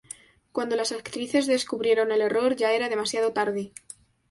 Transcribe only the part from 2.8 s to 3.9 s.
demasiado tarde.